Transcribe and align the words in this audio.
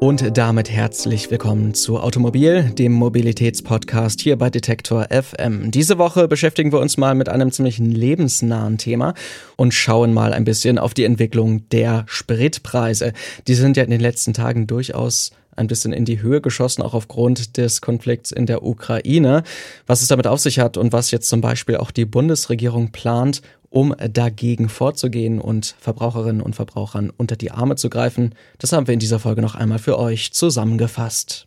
Und 0.00 0.38
damit 0.38 0.70
herzlich 0.70 1.30
willkommen 1.30 1.74
zu 1.74 2.00
Automobil, 2.00 2.62
dem 2.70 2.92
Mobilitätspodcast 2.92 4.22
hier 4.22 4.38
bei 4.38 4.48
Detektor 4.48 5.08
FM. 5.10 5.70
Diese 5.70 5.98
Woche 5.98 6.26
beschäftigen 6.26 6.72
wir 6.72 6.80
uns 6.80 6.96
mal 6.96 7.14
mit 7.14 7.28
einem 7.28 7.52
ziemlich 7.52 7.76
lebensnahen 7.76 8.78
Thema 8.78 9.12
und 9.56 9.74
schauen 9.74 10.14
mal 10.14 10.32
ein 10.32 10.44
bisschen 10.44 10.78
auf 10.78 10.94
die 10.94 11.04
Entwicklung 11.04 11.68
der 11.68 12.06
Spritpreise. 12.08 13.12
Die 13.46 13.54
sind 13.54 13.76
ja 13.76 13.84
in 13.84 13.90
den 13.90 14.00
letzten 14.00 14.32
Tagen 14.32 14.66
durchaus 14.66 15.32
ein 15.60 15.66
bisschen 15.66 15.92
in 15.92 16.04
die 16.04 16.22
Höhe 16.22 16.40
geschossen, 16.40 16.82
auch 16.82 16.94
aufgrund 16.94 17.56
des 17.56 17.80
Konflikts 17.80 18.32
in 18.32 18.46
der 18.46 18.64
Ukraine. 18.64 19.44
Was 19.86 20.02
es 20.02 20.08
damit 20.08 20.26
auf 20.26 20.40
sich 20.40 20.58
hat 20.58 20.76
und 20.76 20.92
was 20.92 21.10
jetzt 21.10 21.28
zum 21.28 21.40
Beispiel 21.40 21.76
auch 21.76 21.90
die 21.90 22.06
Bundesregierung 22.06 22.90
plant, 22.90 23.42
um 23.68 23.94
dagegen 24.12 24.68
vorzugehen 24.68 25.40
und 25.40 25.76
Verbraucherinnen 25.78 26.42
und 26.42 26.56
Verbrauchern 26.56 27.12
unter 27.16 27.36
die 27.36 27.52
Arme 27.52 27.76
zu 27.76 27.88
greifen, 27.90 28.34
das 28.58 28.72
haben 28.72 28.88
wir 28.88 28.94
in 28.94 29.00
dieser 29.00 29.20
Folge 29.20 29.42
noch 29.42 29.54
einmal 29.54 29.78
für 29.78 29.98
euch 29.98 30.32
zusammengefasst. 30.32 31.46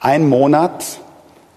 Ein 0.00 0.28
Monat 0.28 1.00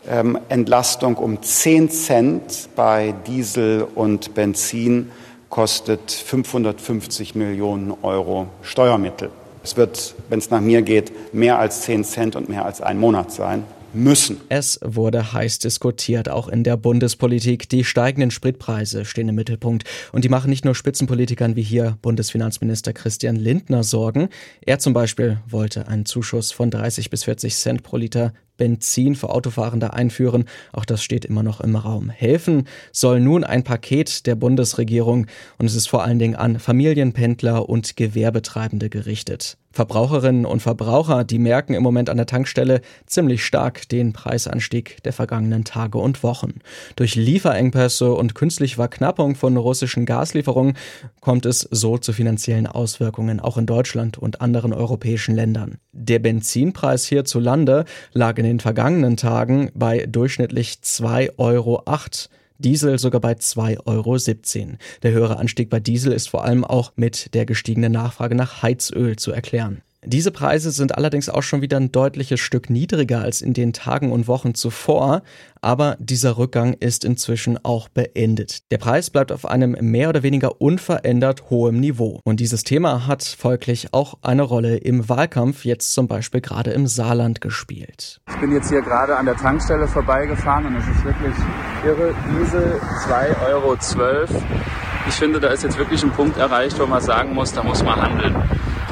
ähm, 0.08 0.40
Entlastung 0.50 1.16
um 1.16 1.42
10 1.42 1.90
Cent 1.90 2.70
bei 2.76 3.14
Diesel 3.28 3.88
und 3.96 4.34
Benzin 4.34 5.12
kostet 5.52 6.10
550 6.10 7.36
Millionen 7.36 7.94
Euro 8.02 8.48
Steuermittel. 8.64 9.30
Es 9.64 9.78
wird, 9.78 10.16
wenn 10.30 10.40
es 10.40 10.50
nach 10.50 10.62
mir 10.62 10.82
geht, 10.82 11.34
mehr 11.36 11.60
als 11.60 11.82
10 11.82 12.04
Cent 12.04 12.36
und 12.36 12.50
mehr 12.50 12.66
als 12.66 12.82
ein 12.82 12.98
Monat 12.98 13.32
sein 13.32 13.64
müssen. 13.94 14.38
Es 14.50 14.80
wurde 14.82 15.34
heiß 15.34 15.60
diskutiert, 15.60 16.30
auch 16.30 16.48
in 16.48 16.64
der 16.64 16.78
Bundespolitik. 16.78 17.70
Die 17.70 17.84
steigenden 17.84 18.32
Spritpreise 18.32 19.06
stehen 19.06 19.30
im 19.30 19.36
Mittelpunkt 19.36 19.84
und 20.14 20.24
die 20.24 20.30
machen 20.30 20.50
nicht 20.50 20.66
nur 20.66 20.74
Spitzenpolitikern 20.74 21.56
wie 21.56 21.62
hier 21.62 21.98
Bundesfinanzminister 22.02 22.94
Christian 22.94 23.36
Lindner 23.36 23.84
Sorgen. 23.84 24.30
Er 24.66 24.80
zum 24.80 24.94
Beispiel 24.94 25.40
wollte 25.48 25.88
einen 25.88 26.06
Zuschuss 26.06 26.52
von 26.52 26.72
30 26.72 27.10
bis 27.10 27.26
40 27.26 27.54
Cent 27.56 27.84
pro 27.84 27.98
Liter 27.98 28.34
Benzin 28.62 29.16
für 29.16 29.32
Autofahrende 29.32 29.94
einführen. 29.94 30.46
Auch 30.72 30.86
das 30.86 31.02
steht 31.02 31.26
immer 31.26 31.42
noch 31.42 31.62
im 31.62 31.76
Raum. 31.76 32.12
Helfen 32.12 32.68
soll 32.92 33.20
nun 33.20 33.44
ein 33.44 33.64
Paket 33.64 34.28
der 34.28 34.36
Bundesregierung 34.36 35.26
und 35.58 35.66
es 35.66 35.74
ist 35.74 35.90
vor 35.90 36.04
allen 36.04 36.20
Dingen 36.20 36.36
an 36.36 36.60
Familienpendler 36.60 37.68
und 37.68 37.98
Gewerbetreibende 37.98 38.92
gerichtet. 38.92 39.58
Verbraucherinnen 39.74 40.46
und 40.46 40.62
Verbraucher, 40.62 41.24
die 41.24 41.40
merken 41.40 41.74
im 41.74 41.84
Moment 41.84 42.10
an 42.10 42.18
der 42.18 42.26
Tankstelle 42.26 42.82
ziemlich 43.06 43.46
stark 43.46 43.88
den 43.88 44.12
Preisanstieg 44.12 45.02
der 45.04 45.14
vergangenen 45.14 45.64
Tage 45.64 45.98
und 45.98 46.24
Wochen. 46.24 46.56
Durch 46.98 47.16
Lieferengpässe 47.16 48.14
und 48.14 48.36
künstliche 48.36 48.76
Verknappung 48.76 49.36
von 49.36 49.56
russischen 49.56 50.06
Gaslieferungen 50.06 50.78
kommt 51.22 51.46
es 51.46 51.62
so 51.72 51.98
zu 51.98 52.12
finanziellen 52.12 52.68
Auswirkungen 52.68 53.40
auch 53.40 53.58
in 53.58 53.66
Deutschland 53.66 54.18
und 54.18 54.42
anderen 54.42 54.74
europäischen 54.74 55.36
Ländern. 55.36 55.78
Der 55.94 56.20
Benzinpreis 56.20 57.06
hierzulande 57.06 57.86
lag 58.12 58.38
in 58.38 58.44
den 58.44 58.51
vergangenen 58.60 59.18
Tagen 59.18 59.72
bei 59.74 60.06
durchschnittlich 60.06 60.80
2,08 60.84 61.32
Euro. 61.38 61.84
Diesel 62.58 63.00
sogar 63.00 63.22
bei 63.22 63.34
2,17 63.34 64.60
Euro. 64.60 64.78
Der 65.02 65.12
höhere 65.12 65.38
Anstieg 65.38 65.70
bei 65.70 65.80
Diesel 65.80 66.12
ist 66.12 66.30
vor 66.30 66.44
allem 66.44 66.64
auch 66.64 66.92
mit 66.96 67.34
der 67.34 67.46
gestiegenen 67.46 67.92
Nachfrage 67.92 68.36
nach 68.36 68.62
Heizöl 68.62 69.16
zu 69.16 69.32
erklären. 69.32 69.82
Diese 70.04 70.32
Preise 70.32 70.72
sind 70.72 70.98
allerdings 70.98 71.30
auch 71.30 71.44
schon 71.44 71.62
wieder 71.62 71.78
ein 71.78 71.92
deutliches 71.92 72.40
Stück 72.40 72.72
niedriger 72.72 73.22
als 73.22 73.44
in 73.44 73.54
den 73.54 73.72
Tagen 73.72 74.12
und 74.12 74.28
Wochen 74.28 74.56
zuvor, 74.56 75.22
aber 75.62 75.96
dieser 76.00 76.40
Rückgang 76.40 76.74
ist 76.74 77.06
inzwischen 77.06 77.64
auch 77.64 77.88
beendet. 77.88 78.72
Der 78.72 78.80
Preis 78.80 79.12
bleibt 79.12 79.32
auf 79.32 79.46
einem 79.46 79.78
mehr 79.80 80.10
oder 80.10 80.24
weniger 80.24 80.60
unverändert 80.60 81.52
hohem 81.52 81.80
Niveau. 81.80 82.20
Und 82.24 82.40
dieses 82.40 82.64
Thema 82.64 83.06
hat 83.06 83.24
folglich 83.24 83.94
auch 83.94 84.18
eine 84.24 84.42
Rolle 84.42 84.78
im 84.78 85.08
Wahlkampf, 85.08 85.66
jetzt 85.66 85.94
zum 85.94 86.08
Beispiel 86.08 86.42
gerade 86.42 86.72
im 86.72 86.88
Saarland 86.88 87.40
gespielt. 87.40 88.22
Ich 88.28 88.40
bin 88.40 88.52
jetzt 88.54 88.70
hier 88.70 88.82
gerade 88.82 89.16
an 89.16 89.28
der 89.28 89.36
Tankstelle 89.36 89.88
vorbeigefahren 89.88 90.66
und 90.66 90.78
es 90.78 90.88
ist 90.88 91.06
wirklich 91.06 91.36
irre. 91.86 92.16
Diesel 92.40 92.82
2,12 93.08 93.46
Euro. 93.46 93.78
Ich 95.08 95.14
finde, 95.14 95.40
da 95.40 95.50
ist 95.50 95.62
jetzt 95.62 95.78
wirklich 95.78 96.02
ein 96.02 96.12
Punkt 96.12 96.38
erreicht, 96.38 96.80
wo 96.80 96.88
man 96.88 97.02
sagen 97.02 97.36
muss, 97.36 97.54
da 97.54 97.62
muss 97.62 97.84
man 97.84 98.02
handeln. 98.02 98.36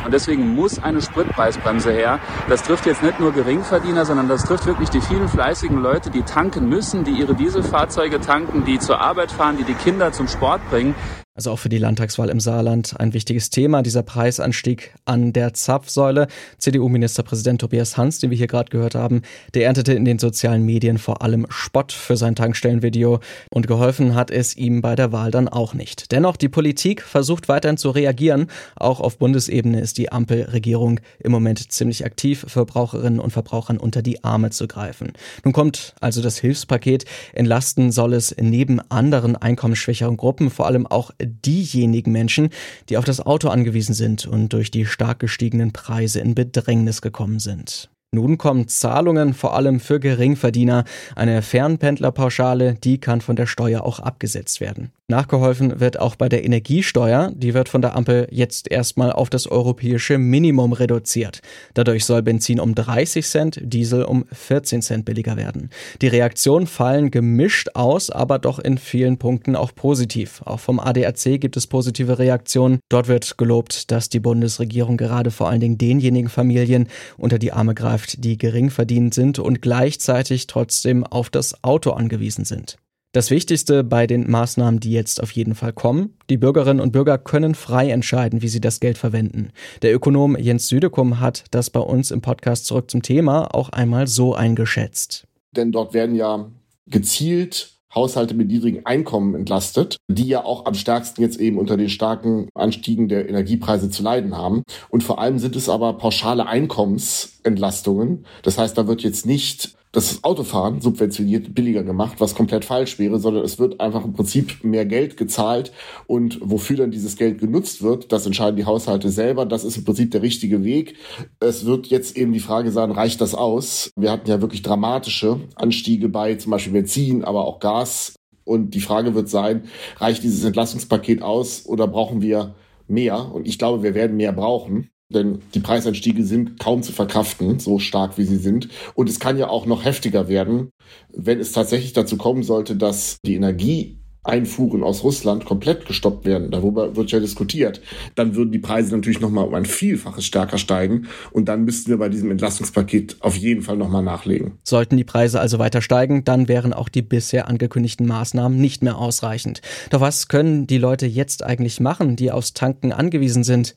Und 0.06 0.14
deswegen 0.14 0.56
muss 0.56 0.82
eine 0.82 1.02
Spritpreisbremse 1.02 1.92
her. 1.92 2.20
Das 2.48 2.64
trifft 2.64 2.86
jetzt 2.86 3.04
nicht 3.04 3.20
nur 3.20 3.32
Geringverdiener, 3.32 4.06
sondern 4.06 4.28
das 4.28 4.44
trifft 4.44 4.66
wirklich 4.66 4.90
die 4.90 5.02
vielen 5.02 5.28
fleißigen 5.28 5.82
Leute, 5.82 6.10
die 6.10 6.24
tanken 6.24 6.70
müssen, 6.70 7.04
die 7.04 7.12
ihre 7.12 7.36
Dieselfahrzeuge 7.36 8.20
tanken, 8.20 8.66
die 8.66 8.80
zur 8.80 9.00
Arbeit 9.00 9.32
fahren, 9.32 9.58
die 9.58 9.64
die 9.64 9.74
Kinder 9.74 10.12
zum 10.12 10.28
Sport 10.28 10.62
bringen. 10.70 10.96
Also 11.40 11.52
auch 11.52 11.60
für 11.60 11.70
die 11.70 11.78
Landtagswahl 11.78 12.28
im 12.28 12.42
Saarland 12.42 13.00
ein 13.00 13.14
wichtiges 13.14 13.50
Thema, 13.50 13.82
dieser 13.82 14.04
Preisanstieg 14.04 14.94
an 15.06 15.32
der 15.32 15.54
Zapfsäule. 15.54 16.28
CDU-Ministerpräsident 16.58 17.62
Tobias 17.62 17.96
Hans, 17.96 18.20
den 18.20 18.30
wir 18.30 18.38
hier 18.38 18.48
gerade 18.48 18.70
gehört 18.70 18.94
haben, 18.94 19.22
der 19.54 19.66
erntete 19.66 19.94
in 19.94 20.04
den 20.04 20.20
sozialen 20.20 20.66
Medien 20.66 20.98
vor 20.98 21.22
allem 21.22 21.48
Spott 21.48 21.94
für 21.94 22.18
sein 22.18 22.36
Tankstellenvideo 22.36 23.22
und 23.52 23.68
geholfen 23.68 24.16
hat 24.16 24.32
es 24.32 24.58
ihm 24.58 24.82
bei 24.82 24.98
der 24.98 25.14
Wahl 25.14 25.32
dann 25.32 25.48
auch 25.48 25.74
nicht. 25.74 26.12
Dennoch, 26.12 26.36
die 26.36 26.50
Politik 26.50 27.04
versucht 27.04 27.48
weiterhin 27.48 27.78
zu 27.78 27.92
reagieren. 27.92 28.48
Auch 28.76 29.00
auf 29.00 29.18
Bundesebene 29.18 29.80
ist 29.80 29.98
die 29.98 30.12
Ampelregierung 30.12 31.00
im 31.22 31.32
Moment 31.32 31.72
ziemlich 31.72 32.04
aktiv, 32.04 32.44
Verbraucherinnen 32.50 33.22
und 33.22 33.32
Verbrauchern 33.32 33.78
unter 33.78 34.02
die 34.02 34.26
Arme 34.26 34.50
zu 34.50 34.68
greifen. 34.68 35.14
Nun 35.46 35.54
kommt 35.54 35.96
also 36.02 36.22
das 36.22 36.38
Hilfspaket. 36.38 37.06
Entlasten 37.32 37.94
soll 37.94 38.12
es 38.12 38.36
neben 38.38 38.82
anderen 38.92 39.38
einkommensschwächeren 39.38 40.18
Gruppen 40.18 40.50
vor 40.50 40.66
allem 40.66 40.86
auch 40.86 41.12
diejenigen 41.30 42.12
Menschen, 42.12 42.50
die 42.90 42.98
auf 42.98 43.06
das 43.06 43.20
Auto 43.20 43.50
angewiesen 43.50 43.94
sind 43.94 44.26
und 44.26 44.54
durch 44.54 44.72
die 44.72 44.86
stark 44.86 45.20
gestiegenen 45.20 45.72
Preise 45.72 46.20
in 46.20 46.36
Bedrängnis 46.36 47.02
gekommen 47.02 47.40
sind. 47.40 47.90
Nun 48.12 48.38
kommen 48.40 48.68
Zahlungen 48.68 49.34
vor 49.34 49.56
allem 49.56 49.80
für 49.80 50.00
Geringverdiener. 50.00 50.84
Eine 51.16 51.42
Fernpendlerpauschale, 51.44 52.74
die 52.74 53.00
kann 53.00 53.22
von 53.22 53.36
der 53.36 53.46
Steuer 53.46 53.84
auch 53.84 54.00
abgesetzt 54.00 54.62
werden. 54.62 54.92
Nachgeholfen 55.10 55.80
wird 55.80 56.00
auch 56.00 56.16
bei 56.16 56.30
der 56.30 56.44
Energiesteuer. 56.44 57.32
Die 57.36 57.54
wird 57.54 57.68
von 57.68 57.82
der 57.82 57.96
Ampel 57.96 58.28
jetzt 58.32 58.70
erstmal 58.72 59.12
auf 59.12 59.30
das 59.30 59.48
europäische 59.48 60.18
Minimum 60.18 60.74
reduziert. 60.74 61.42
Dadurch 61.74 62.06
soll 62.06 62.22
Benzin 62.22 62.60
um 62.60 62.76
30 62.76 63.26
Cent, 63.26 63.60
Diesel 63.62 64.04
um 64.04 64.26
14 64.32 64.82
Cent 64.82 65.06
billiger 65.06 65.36
werden. 65.36 65.70
Die 66.02 66.08
Reaktionen 66.08 66.68
fallen 66.68 67.12
gemischt 67.12 67.70
aus, 67.74 68.10
aber 68.10 68.40
doch 68.40 68.60
in 68.60 68.78
vielen 68.78 69.18
Punkten 69.18 69.56
auch 69.56 69.74
positiv. 69.74 70.42
Auch 70.46 70.60
vom 70.60 70.80
ADAC 70.80 71.42
gibt 71.42 71.58
es 71.58 71.68
positive 71.68 72.20
Reaktionen. 72.20 72.80
Dort 72.90 73.08
wird 73.08 73.38
gelobt, 73.38 73.92
dass 73.92 74.10
die 74.10 74.20
Bundesregierung 74.20 74.98
gerade 74.98 75.32
vor 75.32 75.50
allen 75.50 75.60
Dingen 75.60 75.78
denjenigen 75.78 76.30
Familien 76.30 76.88
unter 77.18 77.40
die 77.40 77.52
Arme 77.52 77.74
greift, 77.74 78.24
die 78.24 78.38
gering 78.38 78.70
verdient 78.70 79.14
sind 79.14 79.40
und 79.40 79.62
gleichzeitig 79.62 80.48
trotzdem 80.48 81.04
auf 81.04 81.30
das 81.30 81.64
Auto 81.64 81.92
angewiesen 81.92 82.46
sind. 82.46 82.78
Das 83.12 83.32
Wichtigste 83.32 83.84
bei 83.84 84.06
den 84.06 84.30
Maßnahmen, 84.30 84.80
die 84.80 84.92
jetzt 84.92 85.24
auf 85.24 85.32
jeden 85.32 85.56
Fall 85.56 85.74
kommen, 85.74 86.14
die 86.30 86.38
Bürgerinnen 86.38 86.80
und 86.80 86.92
Bürger 86.92 87.18
können 87.18 87.56
frei 87.56 87.90
entscheiden, 87.90 88.44
wie 88.44 88.48
sie 88.48 88.62
das 88.62 88.80
Geld 88.80 89.00
verwenden. 89.00 89.50
Der 89.82 89.96
Ökonom 89.96 90.38
Jens 90.38 90.68
Südekum 90.68 91.20
hat 91.20 91.46
das 91.50 91.72
bei 91.72 91.80
uns 91.80 92.12
im 92.12 92.22
Podcast 92.22 92.68
zurück 92.68 92.92
zum 92.92 93.02
Thema 93.02 93.56
auch 93.56 93.70
einmal 93.70 94.06
so 94.06 94.36
eingeschätzt. 94.36 95.26
Denn 95.56 95.72
dort 95.72 95.96
werden 95.96 96.14
ja 96.14 96.52
gezielt 96.86 97.80
Haushalte 97.96 98.36
mit 98.36 98.50
niedrigen 98.50 98.86
Einkommen 98.86 99.34
entlastet, 99.34 99.98
die 100.08 100.28
ja 100.28 100.46
auch 100.46 100.68
am 100.68 100.76
stärksten 100.76 101.24
jetzt 101.24 101.40
eben 101.40 101.58
unter 101.58 101.78
den 101.78 101.90
starken 101.90 102.48
Anstiegen 102.54 103.10
der 103.10 103.28
Energiepreise 103.28 103.90
zu 103.90 104.04
leiden 104.04 104.38
haben. 104.38 104.62
Und 104.90 105.04
vor 105.04 105.20
allem 105.20 105.40
sind 105.40 105.56
es 105.56 105.68
aber 105.68 105.94
pauschale 105.94 106.46
Einkommensentlastungen. 106.46 108.28
Das 108.44 108.60
heißt, 108.60 108.78
da 108.78 108.86
wird 108.86 109.02
jetzt 109.02 109.26
nicht 109.26 109.79
das 109.92 110.24
Autofahren 110.24 110.82
subventioniert 110.82 111.56
billiger 111.56 111.84
gemacht, 111.84 112.18
was 112.20 112.36
komplett 112.36 112.64
falsch 112.64 113.00
wäre, 113.00 113.20
sondern 113.20 113.44
es 113.44 113.58
wird 113.58 113.82
einfach 113.82 114.06
im 114.06 114.14
Prinzip 114.14 114.64
mehr 114.64 114.86
Geld 114.86 115.18
gezahlt 115.18 115.72
und 116.06 116.40
wofür 116.42 116.78
dann 116.78 116.92
dieses 116.92 117.16
Geld 117.16 117.40
genutzt 117.40 117.82
wird, 117.82 118.12
das 118.12 118.28
entscheiden 118.28 118.56
die 118.56 118.66
Haushalte 118.66 119.10
selber. 119.10 119.48
Das 119.48 119.64
ist 119.64 119.78
im 119.78 119.86
Prinzip 119.86 120.12
der 120.12 120.22
richtige 120.22 120.64
Weg. 120.64 120.96
Es 121.40 121.66
wird 121.66 121.88
jetzt 121.88 122.18
eben 122.18 122.34
die 122.34 122.40
Frage 122.40 122.72
sein, 122.72 122.92
reicht 122.92 123.20
das 123.20 123.34
aus? 123.34 123.92
Wir 123.96 124.12
hatten 124.12 124.30
ja 124.30 124.42
wirklich 124.42 124.62
dramatische 124.62 125.40
Anstiege 125.56 126.08
bei 126.08 126.36
zum 126.36 126.52
Beispiel 126.52 126.74
Benzin, 126.74 127.24
aber 127.24 127.46
auch 127.46 127.60
Gas. 127.60 128.14
Und 128.44 128.76
die 128.76 128.82
Frage 128.82 129.16
wird 129.16 129.30
sein, 129.30 129.64
reicht 129.98 130.24
dieses 130.24 130.44
Entlastungspaket 130.44 131.22
aus 131.24 131.66
oder 131.66 131.88
brauchen 131.88 132.22
wir 132.22 132.56
mehr? 132.88 133.32
Und 133.34 133.48
ich 133.48 133.58
glaube, 133.58 133.82
wir 133.84 133.96
werden 133.96 134.18
mehr 134.18 134.34
brauchen. 134.34 134.90
Denn 135.12 135.40
die 135.56 135.60
Preisanstiege 135.60 136.24
sind 136.24 136.60
kaum 136.60 136.84
zu 136.84 136.92
verkraften, 136.92 137.60
so 137.60 137.80
stark 137.80 138.18
wie 138.20 138.26
sie 138.26 138.38
sind. 138.38 138.70
Und 138.94 139.10
es 139.10 139.20
kann 139.20 139.38
ja 139.40 139.50
auch 139.50 139.66
noch 139.66 139.84
heftiger 139.84 140.28
werden, 140.28 140.70
wenn 141.12 141.40
es 141.40 141.52
tatsächlich 141.52 141.94
dazu 141.94 142.16
kommen 142.16 142.44
sollte, 142.44 142.76
dass 142.76 143.18
die 143.26 143.36
Energie 143.36 144.00
Einfuhren 144.24 144.84
aus 144.84 145.04
Russland 145.04 145.46
komplett 145.46 145.86
gestoppt 145.86 146.26
werden, 146.26 146.52
darüber 146.52 146.96
wird 146.96 147.12
ja 147.12 147.20
diskutiert, 147.20 147.82
dann 148.16 148.36
würden 148.36 148.52
die 148.52 148.60
Preise 148.60 148.94
natürlich 148.94 149.22
nochmal 149.22 149.48
um 149.48 149.54
ein 149.54 149.66
Vielfaches 149.66 150.26
stärker 150.26 150.58
steigen 150.58 151.08
und 151.32 151.46
dann 151.46 151.64
müssten 151.64 151.90
wir 151.90 151.98
bei 151.98 152.10
diesem 152.10 152.30
Entlastungspaket 152.30 153.18
auf 153.22 153.38
jeden 153.38 153.62
Fall 153.62 153.78
nochmal 153.78 154.04
nachlegen. 154.04 154.60
Sollten 154.64 154.98
die 154.98 155.06
Preise 155.06 155.40
also 155.40 155.58
weiter 155.58 155.82
steigen, 155.82 156.26
dann 156.26 156.50
wären 156.50 156.74
auch 156.74 156.90
die 156.90 157.02
bisher 157.02 157.48
angekündigten 157.48 158.06
Maßnahmen 158.06 158.60
nicht 158.60 158.84
mehr 158.84 158.98
ausreichend. 158.98 159.62
Doch 159.90 160.02
was 160.02 160.28
können 160.28 160.68
die 160.68 160.78
Leute 160.78 161.06
jetzt 161.06 161.44
eigentlich 161.44 161.80
machen, 161.80 162.18
die 162.18 162.32
aufs 162.32 162.54
Tanken 162.54 162.92
angewiesen 162.92 163.46
sind? 163.46 163.76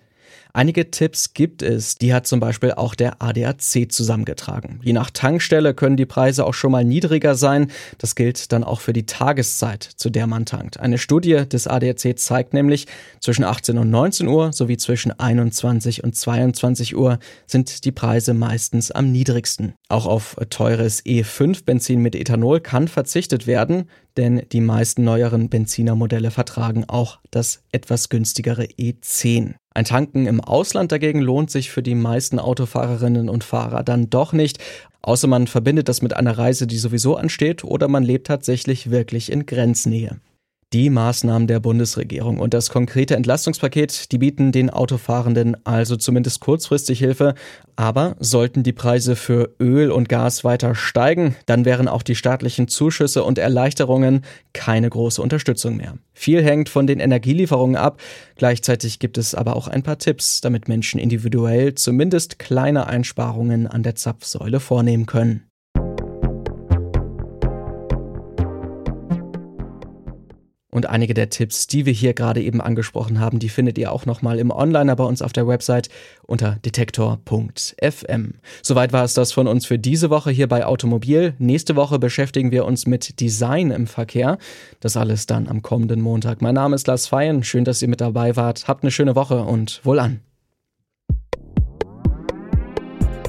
Einige 0.55 0.91
Tipps 0.91 1.33
gibt 1.33 1.63
es, 1.63 1.97
die 1.97 2.13
hat 2.13 2.27
zum 2.27 2.39
Beispiel 2.39 2.73
auch 2.73 2.95
der 2.95 3.23
ADAC 3.23 3.91
zusammengetragen. 3.91 4.81
Je 4.83 4.93
nach 4.93 5.11
Tankstelle 5.11 5.73
können 5.73 5.97
die 5.97 6.07
Preise 6.07 6.45
auch 6.45 6.53
schon 6.53 6.73
mal 6.73 6.85
niedriger 6.85 7.35
sein. 7.35 7.71
Das 7.99 8.15
gilt 8.15 8.53
dann 8.53 8.63
auch 8.63 8.81
für 8.81 8.93
die 8.93 9.07
Tageszeit, 9.07 9.83
zu 9.83 10.11
der 10.11 10.27
man 10.27 10.45
tankt. 10.45 10.79
Eine 10.79 10.99
Studie 10.99 11.45
des 11.49 11.67
ADAC 11.67 12.19
zeigt 12.19 12.53
nämlich, 12.53 12.87
zwischen 13.21 13.45
18 13.45 13.79
und 13.79 13.91
19 13.91 14.29
Uhr 14.29 14.53
sowie 14.53 14.77
zwischen 14.77 15.19
21 15.19 16.05
und 16.05 16.15
22 16.15 16.97
Uhr 16.97 17.19
sind 17.47 17.85
die 17.85 17.93
Preise 17.93 18.35
meistens 18.35 18.91
am 18.91 19.11
niedrigsten. 19.11 19.75
Auch 19.89 20.07
auf 20.07 20.37
teures 20.51 21.05
E5-Benzin 21.05 22.01
mit 22.01 22.15
Ethanol 22.15 22.61
kann 22.61 22.89
verzichtet 22.89 23.47
werden, 23.47 23.89
denn 24.17 24.43
die 24.53 24.61
meisten 24.61 25.05
neueren 25.05 25.49
Benzinermodelle 25.49 26.31
vertragen 26.31 26.85
auch 26.89 27.21
das 27.31 27.63
etwas 27.73 28.09
günstigere 28.09 28.65
E10. 28.65 29.55
Ein 29.75 29.85
Tanken 29.85 30.27
im 30.27 30.41
Ausland 30.41 30.93
dagegen 30.93 31.21
lohnt 31.21 31.51
sich 31.51 31.71
für 31.71 31.83
die 31.83 31.95
meisten 31.95 32.39
Autofahrerinnen 32.39 33.29
und 33.29 33.45
Fahrer 33.45 33.83
dann 33.83 34.11
doch 34.11 34.33
nicht, 34.33 34.59
außer 35.01 35.27
man 35.27 35.47
verbindet 35.47 35.89
das 35.89 36.03
mit 36.03 36.15
einer 36.15 36.37
Reise, 36.37 36.67
die 36.67 36.79
sowieso 36.79 37.17
ansteht, 37.17 37.65
oder 37.65 37.89
man 37.89 38.03
lebt 38.03 38.27
tatsächlich 38.27 38.91
wirklich 38.91 39.33
in 39.33 39.47
Grenznähe. 39.47 40.21
Die 40.73 40.89
Maßnahmen 40.89 41.49
der 41.49 41.61
Bundesregierung 41.61 42.39
und 42.39 42.55
das 42.55 42.71
konkrete 42.71 43.15
Entlastungspaket, 43.15 44.11
die 44.11 44.17
bieten 44.17 44.53
den 44.53 44.71
Autofahrenden 44.71 45.55
also 45.67 45.97
zumindest 45.97 46.41
kurzfristig 46.41 46.99
Hilfe. 46.99 47.35
Aber 47.77 48.17
sollten 48.21 48.63
die 48.63 48.73
Preise 48.73 49.15
für 49.15 49.55
Öl 49.61 49.91
und 49.91 50.09
Gas 50.09 50.45
weiter 50.45 50.75
steigen, 50.75 51.37
dann 51.45 51.67
wären 51.67 51.89
auch 51.89 52.03
die 52.03 52.15
staatlichen 52.15 52.69
Zuschüsse 52.69 53.23
und 53.23 53.37
Erleichterungen 53.37 54.23
keine 54.55 54.89
große 54.89 55.21
Unterstützung 55.21 55.77
mehr. 55.77 55.99
Viel 56.15 56.43
hängt 56.43 56.71
von 56.71 56.87
den 56.87 57.01
Energielieferungen 57.01 57.77
ab. 57.77 58.01
Gleichzeitig 58.37 58.99
gibt 58.99 59.19
es 59.19 59.35
aber 59.35 59.57
auch 59.57 59.69
ein 59.69 59.83
paar 59.83 59.99
Tipps, 59.99 60.41
damit 60.41 60.69
Menschen 60.69 60.99
individuell 60.99 61.75
zumindest 61.75 62.39
kleine 62.39 62.87
Einsparungen 62.87 63.67
an 63.67 63.83
der 63.83 63.95
Zapfsäule 63.95 64.59
vornehmen 64.59 65.05
können. 65.05 65.52
Und 70.75 70.89
einige 70.89 71.13
der 71.13 71.29
Tipps, 71.29 71.67
die 71.67 71.85
wir 71.85 71.93
hier 71.93 72.15
gerade 72.15 72.41
eben 72.41 72.63
angesprochen 72.63 73.21
haben, 73.21 73.39
die 73.39 73.51
findet 73.51 73.77
ihr 73.77 73.93
auch 73.93 74.07
nochmal 74.07 74.39
im 74.39 74.51
Onliner 74.51 74.97
bei 74.97 75.05
uns 75.05 75.21
auf 75.21 75.35
der 75.35 75.47
Website 75.47 75.91
unter 76.27 76.57
detektor.fm. 76.65 78.35
Soweit 78.63 78.93
war 78.95 79.05
es 79.05 79.13
das 79.13 79.33
von 79.33 79.47
uns 79.47 79.67
für 79.67 79.79
diese 79.79 80.09
Woche 80.09 80.31
hier 80.31 80.49
bei 80.49 80.65
Automobil. 80.65 81.35
Nächste 81.39 81.77
Woche 81.77 81.99
beschäftigen 81.99 82.53
wir 82.53 82.65
uns 82.65 82.87
mit 82.87 83.21
Design 83.21 83.71
im 83.71 83.87
Verkehr. 83.87 84.39
Das 84.81 84.97
alles 84.97 85.27
dann 85.27 85.47
am 85.47 85.61
kommenden 85.61 86.01
Montag. 86.01 86.41
Mein 86.41 86.55
Name 86.55 86.75
ist 86.75 86.87
Lars 86.87 87.07
Feyen. 87.07 87.45
Schön, 87.45 87.65
dass 87.65 87.83
ihr 87.83 87.89
mit 87.89 88.01
dabei 88.01 88.35
wart. 88.37 88.67
Habt 88.67 88.83
eine 88.83 88.91
schöne 88.91 89.15
Woche 89.15 89.43
und 89.43 89.85
wohl 89.85 89.99
an. 89.99 90.21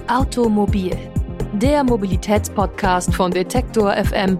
Automobil, 0.08 0.96
der 1.62 1.84
Mobilitätspodcast 1.84 3.14
von 3.14 3.32
Detektor 3.32 3.94
FM 3.94 4.40